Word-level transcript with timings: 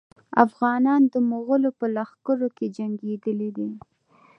افغانان 0.45 1.01
د 1.13 1.15
مغولو 1.29 1.69
په 1.79 1.85
لښکرو 1.95 2.47
کې 2.57 2.65
جنګېدلي 2.77 3.49
دي. 3.57 3.69